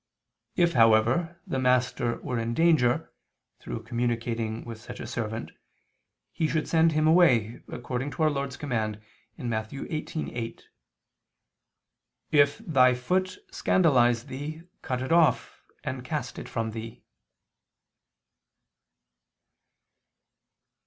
[0.55, 3.13] If, however, the master were in danger,
[3.59, 5.51] through communicating with such a servant,
[6.31, 8.99] he should send him away, according to Our Lord's command
[9.37, 9.69] (Matt.
[9.69, 10.63] 18:8):
[12.31, 12.57] "If...
[12.57, 17.03] thy foot scandalize thee, cut it off, and cast it from thee."